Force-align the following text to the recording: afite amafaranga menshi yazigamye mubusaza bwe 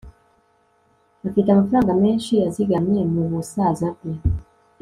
afite 1.27 1.47
amafaranga 1.51 1.91
menshi 2.03 2.31
yazigamye 2.41 3.01
mubusaza 3.13 3.87
bwe 3.95 4.13